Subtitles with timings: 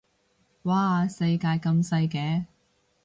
[0.63, 2.45] 嘩世界咁細嘅